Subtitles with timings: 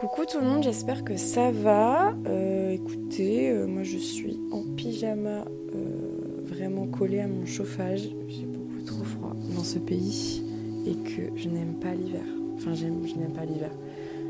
[0.00, 2.14] Coucou tout le monde, j'espère que ça va.
[2.26, 8.08] Euh, écoutez, euh, moi je suis en pyjama euh, vraiment collée à mon chauffage.
[8.26, 10.42] J'ai beaucoup trop froid dans ce pays
[10.86, 12.24] et que je n'aime pas l'hiver.
[12.54, 13.72] Enfin, j'aime, je n'aime pas l'hiver.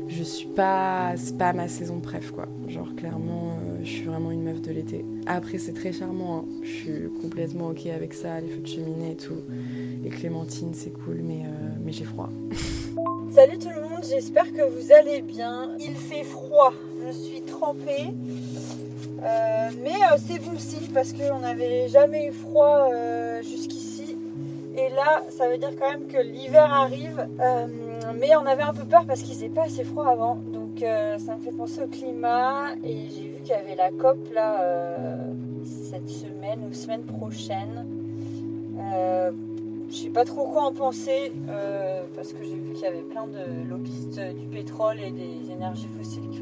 [0.09, 2.49] Je suis pas, c'est pas ma saison préf quoi.
[2.67, 5.05] Genre clairement, je suis vraiment une meuf de l'été.
[5.25, 6.45] Après c'est très charmant, hein.
[6.63, 9.39] je suis complètement ok avec ça, les feux de cheminée et tout.
[10.03, 11.43] Les clémentines c'est cool, mais
[11.81, 12.29] mais j'ai froid.
[13.33, 15.69] Salut tout le monde, j'espère que vous allez bien.
[15.79, 16.73] Il fait froid,
[17.07, 18.13] je suis trempée.
[19.23, 24.17] Euh, mais euh, c'est bon signe parce qu'on n'avait jamais eu froid euh, jusqu'ici.
[24.75, 27.25] Et là, ça veut dire quand même que l'hiver arrive.
[28.19, 30.35] mais on avait un peu peur parce qu'il faisait pas assez froid avant.
[30.35, 32.73] Donc ça me fait penser au climat.
[32.83, 34.57] Et j'ai vu qu'il y avait la COP là
[35.63, 38.00] cette semaine ou semaine prochaine.
[40.13, 43.69] Pas trop quoi en penser euh, parce que j'ai vu qu'il y avait plein de
[43.69, 46.39] lobbyistes du pétrole et des énergies fossiles qui,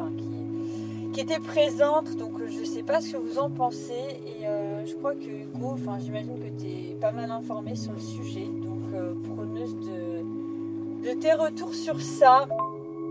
[1.14, 2.16] qui étaient présentes.
[2.18, 3.94] Donc je sais pas ce que vous en pensez.
[4.26, 7.94] Et euh, je crois que Hugo, enfin j'imagine que tu es pas mal informé sur
[7.94, 8.48] le sujet.
[8.64, 12.48] Donc euh, preneuse de, de tes retours sur ça.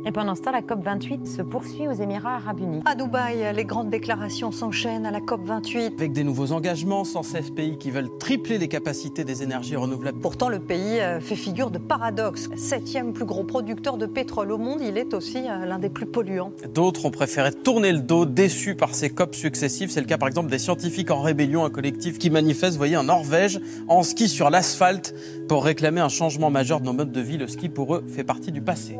[0.06, 2.80] Et pendant ce temps, la COP28 se poursuit aux Émirats arabes unis.
[2.84, 5.94] À Dubaï, les grandes déclarations s'enchaînent à la COP28.
[5.98, 10.18] Avec des nouveaux engagements, 116 pays qui veulent tripler les capacités des énergies renouvelables.
[10.20, 12.48] Pourtant, le pays euh, fait figure de paradoxe.
[12.56, 16.06] Septième plus gros producteur de pétrole au monde, il est aussi euh, l'un des plus
[16.06, 16.52] polluants.
[16.72, 19.90] D'autres ont préféré tourner le dos, déçus par ces COP successives.
[19.90, 22.96] C'est le cas par exemple des scientifiques en rébellion, un collectif qui manifeste, vous voyez,
[22.96, 25.14] en Norvège, en ski sur l'asphalte,
[25.48, 27.38] pour réclamer un changement majeur de nos modes de vie.
[27.38, 28.96] Le ski, pour eux, fait partie du passé.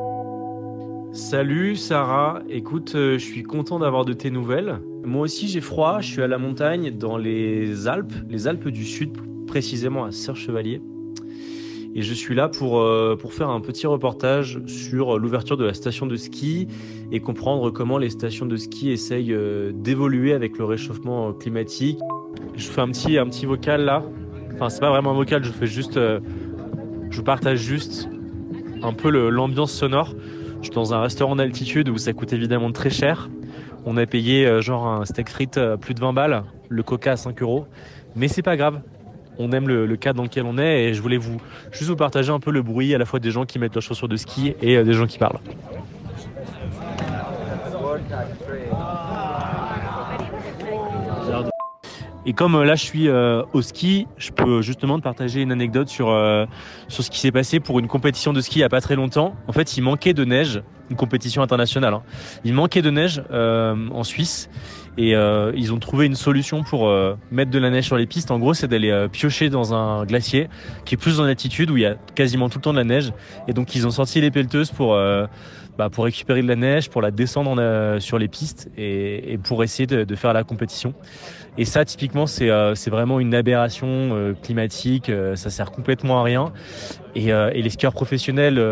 [1.12, 4.78] Salut Sarah, écoute, euh, je suis content d'avoir de tes nouvelles.
[5.04, 8.84] Moi aussi j'ai froid, je suis à la montagne dans les Alpes, les Alpes du
[8.84, 10.82] Sud, précisément à Serre-Chevalier.
[11.94, 15.72] Et je suis là pour, euh, pour faire un petit reportage sur l'ouverture de la
[15.72, 16.68] station de ski
[17.10, 21.98] et comprendre comment les stations de ski essayent euh, d'évoluer avec le réchauffement climatique.
[22.54, 24.04] Je fais un petit, un petit vocal là.
[24.54, 25.98] Enfin, c'est pas vraiment un vocal, je fais juste.
[27.10, 28.10] je partage juste
[28.82, 30.14] un peu l'ambiance sonore.
[30.60, 33.28] Je suis dans un restaurant d'altitude où ça coûte évidemment très cher.
[33.86, 37.12] On a payé euh, genre un steak frites euh, plus de 20 balles, le coca
[37.12, 37.66] à 5 euros.
[38.16, 38.80] Mais c'est pas grave.
[39.38, 42.32] On aime le, cadre dans lequel on est et je voulais vous juste vous partager
[42.32, 44.54] un peu le bruit à la fois des gens qui mettent leurs chaussures de ski
[44.60, 45.38] et euh, des gens qui parlent.
[52.28, 55.50] Et comme euh, là je suis euh, au ski, je peux justement te partager une
[55.50, 56.44] anecdote sur, euh,
[56.86, 58.96] sur ce qui s'est passé pour une compétition de ski il n'y a pas très
[58.96, 59.34] longtemps.
[59.46, 61.94] En fait, il manquait de neige, une compétition internationale.
[61.94, 62.02] Hein.
[62.44, 64.50] Il manquait de neige en Suisse
[64.98, 66.92] et ils ont trouvé une solution pour
[67.30, 68.30] mettre de la neige sur les pistes.
[68.30, 70.48] En gros, c'est d'aller piocher dans un glacier
[70.84, 72.84] qui est plus en altitude où il y a quasiment tout le temps de la
[72.84, 73.12] neige.
[73.46, 74.98] Et donc ils ont sorti les pelleteuses pour
[75.78, 79.62] bah, pour récupérer de la neige, pour la descendre sur les pistes et, et pour
[79.62, 80.92] essayer de, de, faire la compétition.
[81.56, 85.08] Et ça, typiquement, c'est euh, vraiment une aberration euh, climatique.
[85.08, 86.52] Euh, ça sert complètement à rien.
[87.16, 88.62] Et, euh, et les skieurs professionnels,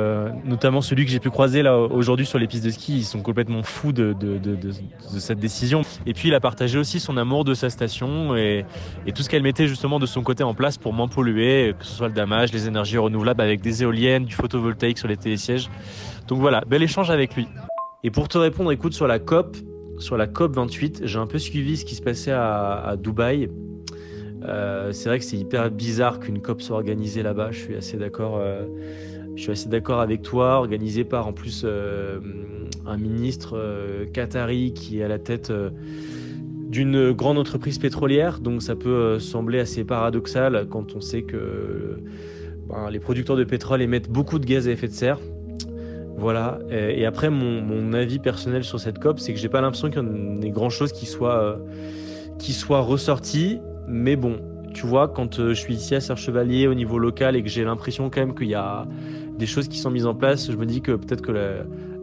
[0.45, 3.23] notamment celui que j'ai pu croiser là aujourd'hui sur les pistes de ski, ils sont
[3.23, 5.83] complètement fous de, de, de, de, cette décision.
[6.07, 8.65] Et puis il a partagé aussi son amour de sa station et,
[9.07, 11.85] et tout ce qu'elle mettait justement de son côté en place pour moins polluer, que
[11.85, 15.69] ce soit le damage, les énergies renouvelables avec des éoliennes, du photovoltaïque sur les télésièges.
[16.29, 17.47] Donc voilà, bel échange avec lui.
[18.03, 19.57] Et pour te répondre, écoute, sur la COP,
[19.99, 23.49] sur la COP 28, j'ai un peu suivi ce qui se passait à, Dubaï.
[24.45, 27.53] Euh, c'est vrai que c'est hyper bizarre qu'une COP soit organisée là-bas.
[27.53, 28.39] Je suis assez d'accord.
[28.39, 28.65] Euh,
[29.99, 30.59] avec toi.
[30.59, 32.21] Organisée par en plus euh,
[32.87, 33.59] un ministre
[34.13, 35.53] qatari qui est à la tête
[36.71, 38.41] d'une grande entreprise pétrolière.
[38.41, 41.99] Donc ça peut sembler assez paradoxal quand on sait que
[42.69, 45.21] ben, les producteurs de pétrole émettent beaucoup de gaz à effet de serre.
[46.17, 46.59] Voilà.
[46.71, 50.47] Et après, mon, avis personnel sur cette COP, c'est que j'ai pas l'impression qu'il y
[50.47, 51.57] ait grand chose qui soit, euh,
[52.39, 53.61] qui soit ressorti.
[53.87, 54.41] Mais bon,
[54.73, 57.65] tu vois, quand euh, je suis ici à Serre-Chevalier au niveau local et que j'ai
[57.65, 58.87] l'impression quand même qu'il y a
[59.39, 61.33] des choses qui sont mises en place, je me dis que peut-être que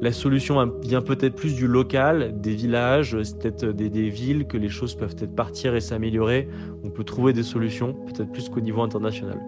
[0.02, 4.70] la, solution vient peut-être plus du local, des villages, peut-être des, des, villes, que les
[4.70, 6.48] choses peuvent peut-être partir et s'améliorer.
[6.84, 9.40] On peut trouver des solutions, peut-être plus qu'au niveau international.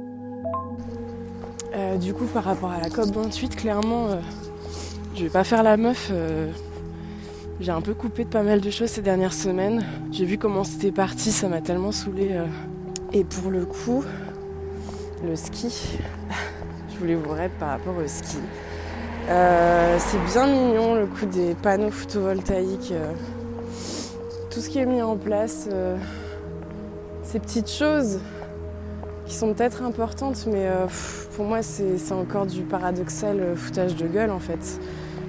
[1.75, 4.09] Euh, du coup, par rapport à la COP28, clairement,
[5.15, 6.09] je vais pas faire la meuf.
[6.11, 6.51] Euh,
[7.61, 9.85] j'ai un peu coupé de pas mal de choses ces dernières semaines.
[10.11, 12.29] J'ai vu comment c'était parti, ça m'a tellement saoulé.
[12.31, 12.45] Euh.
[13.13, 14.03] Et pour le coup,
[15.25, 15.97] le ski,
[16.93, 18.37] je voulais vous répondre par rapport au ski.
[19.29, 22.93] Euh, c'est bien mignon le coup des panneaux photovoltaïques.
[24.51, 25.69] tout ce qui est mis en place,
[27.23, 28.19] ces petites choses
[29.25, 30.69] qui sont peut-être importantes, mais
[31.35, 34.79] pour moi c'est encore du paradoxal foutage de gueule en fait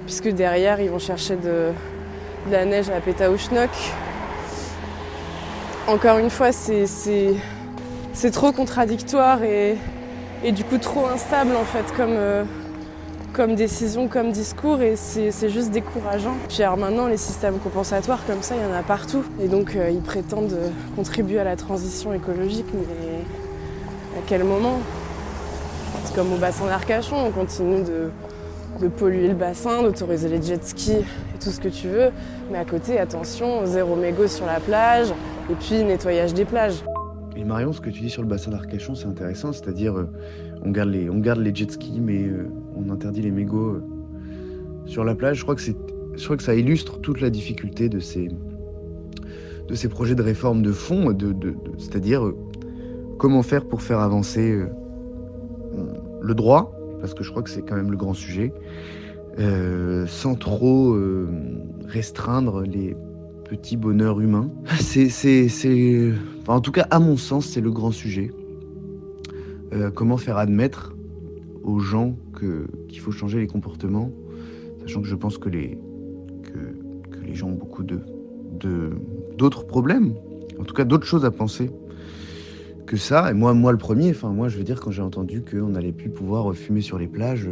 [0.07, 1.71] puisque derrière ils vont chercher de,
[2.49, 3.69] la neige à Pétaouchnok.
[5.85, 9.75] Encore une fois, c'est trop contradictoire et,
[10.45, 12.45] et, du coup trop instable en fait comme, euh,
[13.33, 16.35] comme décision, comme discours et c'est juste décourageant.
[16.47, 19.75] Puis alors maintenant les systèmes compensatoires comme ça, il y en a partout et donc
[19.75, 23.17] euh, ils prétendent euh, contribuer à la transition écologique mais
[24.17, 24.79] à quel moment?
[26.05, 28.09] C'est comme au bassin d'Arcachon, on continue de,
[28.81, 32.09] de polluer le bassin, d'autoriser les jet skis et tout ce que tu veux,
[32.51, 35.07] mais à côté attention, zéro mégot sur la plage
[35.49, 36.83] et puis nettoyage des plages.
[37.35, 40.09] Et Marion, ce que tu dis sur le bassin d'Arcachon, c'est intéressant, c'est-à-dire euh,
[40.63, 43.83] on, garde les, on jet skis, mais euh, on interdit les mégots euh,
[44.85, 45.37] sur la plage.
[45.37, 48.29] Je crois, que je crois que ça illustre toute la difficulté de ces,
[49.89, 51.15] projets de réforme de fond,
[51.77, 52.31] c'est-à-dire
[53.19, 54.63] comment faire pour faire avancer
[56.21, 58.53] le droit, parce que je crois que c'est quand même le grand sujet,
[60.07, 60.97] sans trop
[61.87, 62.95] restreindre les
[63.47, 64.51] petit bonheur humain.
[64.79, 66.13] C'est, c'est,
[66.47, 68.31] en tout cas, à mon sens, c'est le grand sujet.
[69.73, 70.95] Euh, comment faire admettre
[71.63, 74.11] aux gens que, qu'il faut changer les comportements,
[74.81, 75.77] sachant que je pense que les,
[77.33, 77.99] gens ont beaucoup de,
[78.59, 78.91] de,
[79.37, 80.13] d'autres problèmes,
[80.59, 81.69] en tout cas d'autres choses à penser
[82.87, 83.29] que ça.
[83.29, 85.91] Et moi, moi le premier, enfin moi je veux dire quand j'ai entendu qu'on n'allait
[85.91, 87.47] plus pouvoir fumer sur les plages,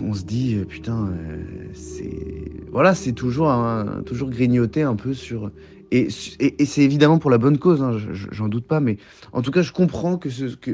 [0.00, 1.42] on se dit putain, euh,
[1.74, 2.46] c'est
[2.76, 5.50] voilà, c'est toujours, un, toujours grignoter un peu sur.
[5.92, 6.08] Et,
[6.40, 7.96] et, c'est évidemment pour la bonne cause, hein,
[8.32, 8.98] j'en doute pas, mais
[9.32, 10.28] en tout cas, je comprends que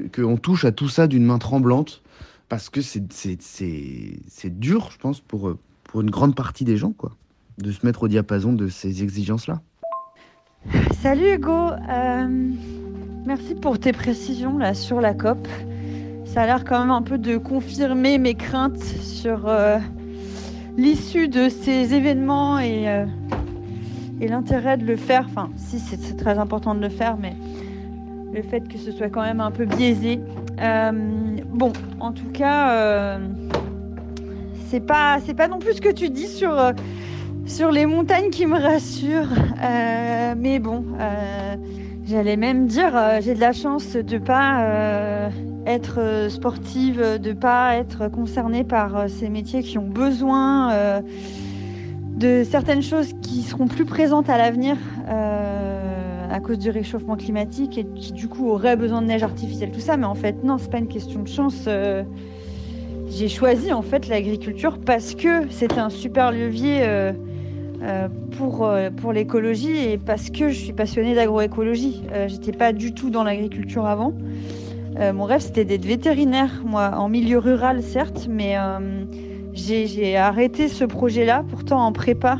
[0.08, 2.02] qu'on touche à tout ça d'une main tremblante,
[2.48, 5.54] parce que c'est dur, je pense, pour,
[5.84, 7.12] pour une grande partie des gens, quoi,
[7.58, 9.62] de se mettre au diapason de ces exigences-là.
[11.00, 12.28] Salut Hugo, euh,
[13.26, 15.48] merci pour tes précisions là sur la COP.
[16.24, 19.78] Ça a l'air quand même un peu de confirmer mes craintes sur euh,
[20.76, 23.06] l'issue de ces événements et, euh,
[24.20, 27.34] et l'intérêt de le faire, enfin si c'est très important de le faire, mais
[28.32, 30.20] le fait que ce soit quand même un peu biaisé.
[31.52, 33.18] Bon, en tout cas,
[34.68, 36.72] c'est pas c'est pas non plus ce que tu dis sur
[37.46, 39.32] sur les montagnes qui me rassurent,
[40.36, 40.84] mais bon,
[42.04, 45.30] j'allais même dire j'ai de la chance de pas
[45.66, 51.00] être euh, sportive, de pas être concernée par euh, ces métiers qui ont besoin euh,
[52.16, 54.76] de certaines choses qui seront plus présentes à l'avenir
[56.30, 59.80] à cause du réchauffement climatique et qui du coup auraient besoin de neige artificielle, tout
[59.80, 59.98] ça.
[59.98, 61.68] Mais en fait, non, c'est pas une question de chance.
[63.08, 66.86] J'ai choisi en fait l'agriculture parce que c'était un super levier
[68.36, 72.02] pour, pour l'écologie et parce que je suis passionnée d'agroécologie.
[72.28, 74.14] J'étais pas du tout dans l'agriculture avant.
[74.98, 79.04] Euh, mon rêve, c'était d'être vétérinaire, moi, en milieu rural, certes, mais euh,
[79.54, 82.38] j'ai arrêté ce projet-là, pourtant en prépa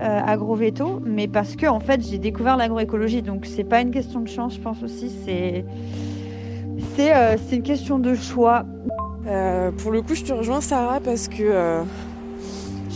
[0.00, 3.22] euh, agrovéto, mais parce que en fait, j'ai découvert l'agroécologie.
[3.22, 5.64] Donc, c'est pas une question de chance, je pense aussi, c'est
[6.96, 8.64] c'est une question de choix.
[9.78, 11.82] pour le coup, je te rejoins, Sarah, parce que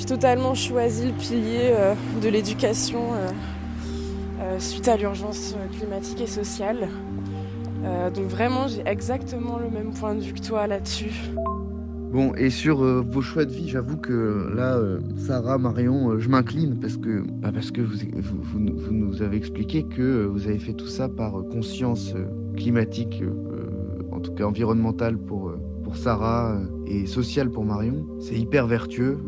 [0.06, 1.74] totalement choisi le pilier
[2.22, 3.00] de l'éducation
[4.58, 6.88] suite à l'urgence climatique et sociale.
[7.84, 11.12] Euh, donc vraiment, j'ai exactement le même point de vue que toi là-dessus.
[12.12, 16.28] Bon, et sur euh, vos choix de vie, j'avoue que là, euh, Sarah, Marion, je
[16.28, 17.96] m'incline parce que, bah, parce que vous,
[18.42, 22.14] vous, nous avez expliqué que vous avez fait tout ça par conscience
[22.56, 23.22] climatique,
[24.12, 28.06] en tout cas environnementale pour, pour Sarah et sociale pour Marion.
[28.20, 29.18] C'est hyper vertueux.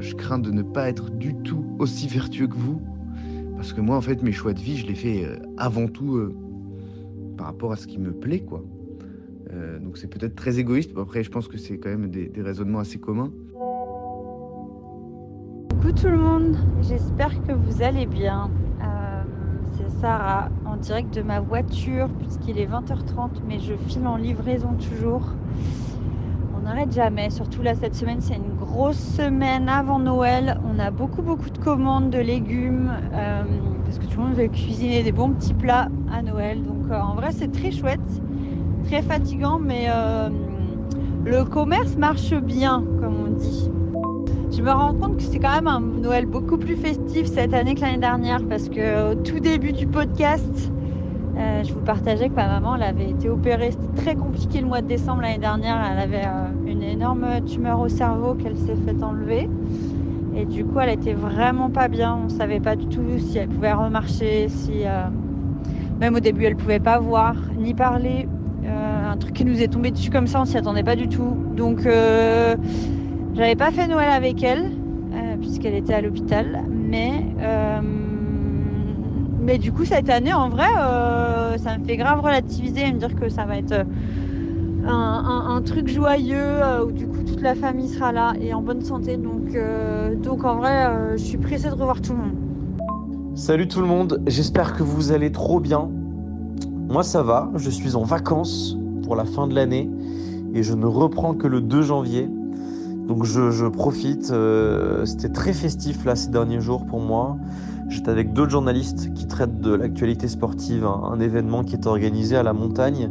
[0.00, 2.80] Je crains de ne pas être du tout aussi vertueux que vous.
[3.56, 5.26] Parce que moi, en fait, mes choix de vie, je les fais
[5.58, 6.32] avant tout
[7.36, 8.62] par rapport à ce qui me plaît, quoi.
[9.52, 12.30] Euh, donc c'est peut-être très égoïste, mais après je pense que c'est quand même des,
[12.36, 13.32] raisonnements assez communs.
[15.70, 18.50] Coucou tout le monde, j'espère que vous allez bien.
[18.82, 19.22] Euh,
[19.76, 24.74] c'est Sarah en direct de ma voiture puisqu'il est 20h30 mais je filme en livraison
[24.74, 25.34] toujours.
[26.70, 30.56] N'arrête jamais, surtout là cette semaine c'est une grosse semaine avant Noël.
[30.72, 33.42] On a beaucoup beaucoup de commandes de légumes euh,
[33.84, 36.62] parce que tout le monde veut cuisiner des bons petits plats à Noël.
[36.62, 37.98] Donc en vrai, c'est très chouette,
[38.84, 40.28] très fatigant, mais euh,
[41.24, 43.68] le commerce marche bien, comme on dit.
[44.56, 47.74] Je me rends compte que c'est quand même un Noël beaucoup plus festif cette année
[47.74, 50.70] que l'année dernière parce que au tout début du podcast,
[51.40, 53.70] euh, je vous partageais que ma maman avait été opérée.
[53.72, 55.80] C'était très compliqué le mois de décembre l'année dernière.
[55.92, 59.48] Elle avait euh, une énorme tumeur au cerveau qu'elle s'est fait enlever.
[60.36, 62.18] Et du coup, elle était vraiment pas bien.
[62.24, 64.84] On savait pas du tout si elle pouvait remarcher, si
[66.00, 68.26] même au début, elle pouvait pas voir ni parler.
[68.64, 71.08] Euh, un truc qui nous est tombé dessus comme ça, on s'y attendait pas du
[71.08, 71.36] tout.
[71.54, 72.56] Donc, euh,
[73.34, 74.72] J'avais pas fait Noël avec elle,
[75.12, 77.80] euh, puisqu'elle était à l'hôpital, mais, euh,
[79.50, 83.00] mais du coup, cette année, en vrai, euh, ça me fait grave relativiser et me
[83.00, 83.84] dire que ça va être
[84.86, 88.62] un, un- truc joyeux euh, où du coup toute la famille sera là et en
[88.62, 89.16] bonne santé.
[89.16, 93.36] Donc, euh, donc en vrai, euh, je suis pressée de revoir tout le monde.
[93.36, 95.90] Salut tout le monde, j'espère que vous allez trop bien.
[96.88, 99.90] Moi ça va, je suis en vacances pour la fin de l'année
[100.54, 102.28] et je ne reprends que le 2 janvier.
[103.08, 107.36] Donc je, profite, euh, c'était très festif là ces derniers jours pour moi.
[107.90, 112.44] J'étais avec d'autres journalistes qui traitent de l'actualité sportive, un, événement qui est organisé à
[112.44, 113.10] la montagne.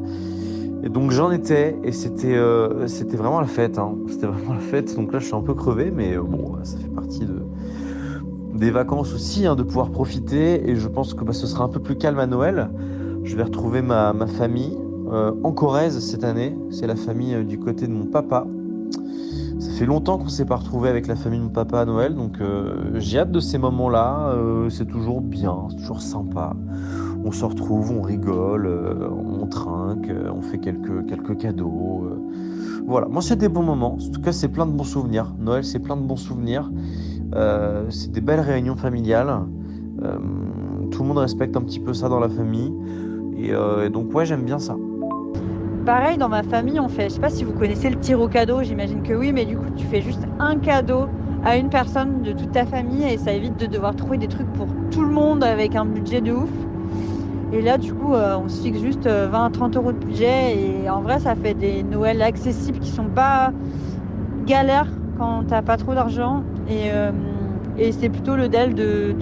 [0.83, 3.77] Et donc j'en étais et c'était euh, c'était vraiment la fête.
[3.77, 3.97] hein.
[4.07, 4.95] C'était vraiment la fête.
[4.95, 7.41] Donc là je suis un peu crevé mais euh, bon ça fait partie de,
[8.53, 10.69] des vacances aussi, hein, de pouvoir profiter.
[10.69, 12.69] Et je pense que bah, ce sera un peu plus calme à Noël.
[13.25, 14.77] Je vais retrouver ma, ma famille
[15.11, 16.57] euh, en Corrèze cette année.
[16.69, 18.47] C'est la famille du côté de mon papa.
[19.59, 22.15] Ça fait longtemps qu'on s'est pas retrouvé avec la famille de mon papa à Noël,
[22.15, 24.29] donc euh, j'ai hâte de ces moments-là.
[24.29, 26.55] Euh, c'est toujours bien, c'est toujours sympa.
[27.25, 32.07] On se retrouve, on rigole, euh, on trinque, on fait quelques, cadeaux.
[32.87, 33.95] Voilà, moi c'est des bons moments.
[33.95, 35.33] En tout cas, c'est plein de bons souvenirs.
[35.37, 36.71] Noël, c'est plein de bons souvenirs.
[37.89, 39.41] C'est des belles réunions familiales.
[40.89, 42.73] Tout le monde respecte un petit peu ça dans la famille.
[43.37, 43.51] Et
[43.89, 44.77] donc, ouais, j'aime bien ça.
[45.85, 48.27] Pareil, dans ma famille, on fait, je sais pas si vous connaissez le tir au
[48.27, 51.07] cadeau, j'imagine que oui, mais du coup, tu fais juste un cadeau
[51.43, 54.51] à une personne de toute ta famille et ça évite de devoir trouver des trucs
[54.53, 56.49] pour tout le monde avec un budget de ouf.
[57.53, 59.97] Et là, du coup, euh, on se fixe juste euh, 20 à 30 euros de
[59.97, 63.51] budget et en vrai, ça fait des Noëls accessibles qui sont pas
[64.45, 66.43] galères quand t'as pas trop d'argent.
[66.67, 67.11] Et, euh,
[67.91, 69.15] c'est plutôt le DEL de,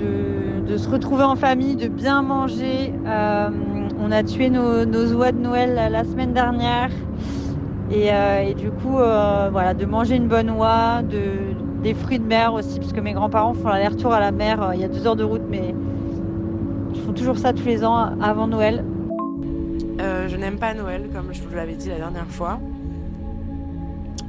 [0.67, 2.93] de, se retrouver en famille, de bien manger.
[3.05, 3.49] Euh,
[3.99, 6.89] on a tué nos, oies de Noël la, semaine dernière.
[7.91, 12.25] Et, euh, du coup, euh, voilà, de manger une bonne oie, de, des fruits de
[12.25, 14.61] mer aussi, parce que mes grands-parents font l'aller-retour à la mer.
[14.61, 15.73] euh, Il y a deux heures de route, mais
[16.93, 18.83] ils font toujours ça tous les ans avant Noël.
[19.99, 22.59] Je n'aime pas Noël, comme je vous l'avais dit la dernière fois.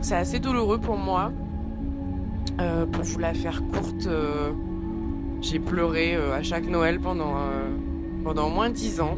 [0.00, 1.32] C'est assez douloureux pour moi.
[2.92, 4.08] Pour vous la faire courte,
[5.42, 7.34] j'ai pleuré à chaque Noël pendant,
[8.25, 9.16] pendant au moins 10 ans.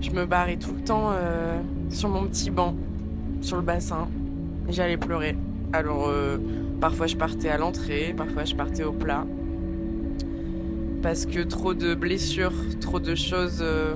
[0.00, 2.74] Je me barrais tout le temps euh, sur mon petit banc,
[3.40, 4.08] sur le bassin,
[4.68, 5.36] j'allais pleurer.
[5.72, 6.38] Alors, euh,
[6.80, 9.26] parfois je partais à l'entrée, parfois je partais au plat.
[11.02, 13.94] Parce que trop de blessures, trop de choses euh,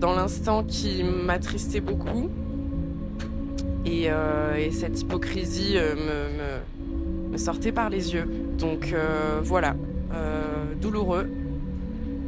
[0.00, 2.28] dans l'instant qui m'attristait beaucoup.
[3.86, 8.26] Et, et cette hypocrisie me, me- sortait par les yeux.
[8.58, 8.94] Donc
[9.42, 9.76] voilà,
[10.80, 11.28] douloureux.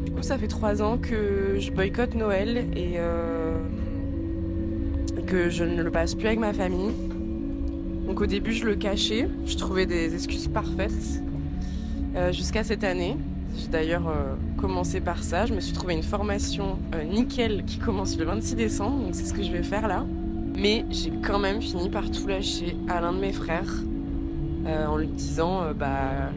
[0.05, 3.57] Du coup, ça fait trois ans que je boycotte Noël et euh,
[5.27, 6.91] que je ne le passe plus avec ma famille.
[8.07, 11.23] Donc au début, je le cachais, je trouvais des excuses parfaites.
[12.17, 13.17] euh, Jusqu'à cette année,
[13.59, 15.47] j'ai d'ailleurs euh, commencé par ça.
[15.47, 16.79] Je me suis trouvé une formation
[17.11, 20.05] nickel qui commence le 26 décembre, donc c'est ce que je vais faire là.
[20.57, 23.75] Mais j'ai quand même fini par tout lâcher à l'un de mes frères
[24.67, 26.31] en lui disant bah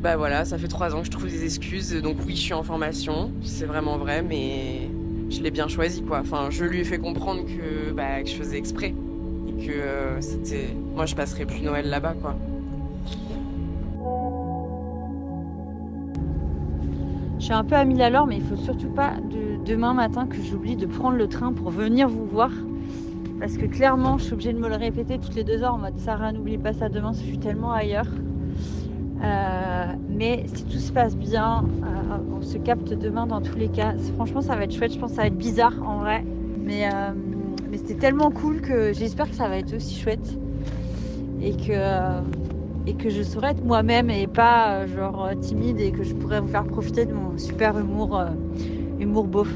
[0.00, 2.54] bah voilà, ça fait trois ans que je trouve des excuses, donc oui, je suis
[2.54, 4.88] en formation, c'est vraiment vrai, mais
[5.28, 6.20] je l'ai bien choisi quoi.
[6.20, 8.94] Enfin, je lui ai fait comprendre que bah je faisais exprès
[9.48, 12.36] et que euh, c'était moi je passerai plus Noël là-bas quoi.
[17.38, 20.26] Je suis un peu à mille à mais il faut surtout pas de, demain matin
[20.26, 22.50] que j'oublie de prendre le train pour venir vous voir.
[23.38, 25.78] Parce que clairement, je suis obligée de me le répéter toutes les deux heures en
[25.78, 28.08] mode Sarah, n'oublie pas ça demain, je suis tellement ailleurs.
[29.22, 33.68] Euh, mais si tout se passe bien, euh, on se capte demain dans tous les
[33.68, 33.94] cas.
[34.14, 34.92] Franchement, ça va être chouette.
[34.92, 36.24] Je pense que ça va être bizarre en vrai.
[36.62, 37.12] Mais, euh,
[37.70, 40.38] mais c'était tellement cool que j'espère que ça va être aussi chouette.
[41.40, 42.20] Et que,
[42.86, 46.48] et que je saurais être moi-même et pas genre timide et que je pourrais vous
[46.48, 48.20] faire profiter de mon super humour,
[48.98, 49.48] humour beauf.